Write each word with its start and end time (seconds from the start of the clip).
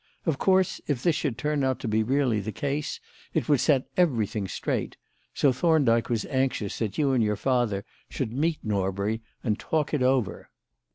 Of 0.25 0.39
course, 0.39 0.81
if 0.87 1.03
this 1.03 1.15
should 1.15 1.37
turn 1.37 1.63
out 1.63 1.79
to 1.81 1.87
be 1.87 2.01
really 2.01 2.39
the 2.39 2.51
case, 2.51 2.99
it 3.35 3.47
would 3.47 3.59
set 3.59 3.85
everything 3.95 4.47
straight; 4.47 4.97
so 5.31 5.53
Thorndyke 5.53 6.09
was 6.09 6.25
anxious 6.25 6.79
that 6.79 6.97
you 6.97 7.11
and 7.11 7.23
your 7.23 7.35
father 7.35 7.85
should 8.09 8.33
meet 8.33 8.57
Norbury 8.63 9.21
and 9.43 9.59
talk 9.59 9.93
it 9.93 10.01
over." 10.01 10.49